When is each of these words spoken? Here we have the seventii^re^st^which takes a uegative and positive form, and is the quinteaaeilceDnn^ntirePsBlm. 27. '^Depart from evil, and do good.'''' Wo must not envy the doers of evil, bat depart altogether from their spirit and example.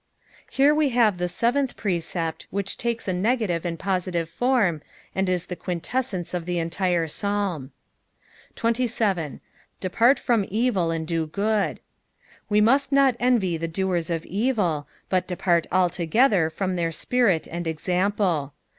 Here 0.49 0.73
we 0.73 0.89
have 0.89 1.19
the 1.19 1.25
seventii^re^st^which 1.25 2.75
takes 2.75 3.07
a 3.07 3.13
uegative 3.13 3.63
and 3.63 3.77
positive 3.77 4.31
form, 4.31 4.81
and 5.13 5.29
is 5.29 5.45
the 5.45 5.55
quinteaaeilceDnn^ntirePsBlm. 5.55 7.69
27. 8.55 9.41
'^Depart 9.79 10.17
from 10.17 10.45
evil, 10.49 10.89
and 10.89 11.05
do 11.05 11.27
good.'''' 11.27 11.81
Wo 12.49 12.61
must 12.61 12.91
not 12.91 13.15
envy 13.19 13.57
the 13.57 13.67
doers 13.67 14.09
of 14.09 14.25
evil, 14.25 14.87
bat 15.11 15.27
depart 15.27 15.67
altogether 15.71 16.49
from 16.49 16.75
their 16.77 16.91
spirit 16.91 17.47
and 17.51 17.67
example. 17.67 18.53